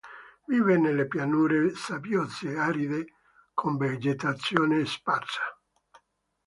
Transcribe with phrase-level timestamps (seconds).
[0.47, 3.13] Vive nelle pianure sabbiose aride
[3.53, 5.43] con vegetazione sparsa.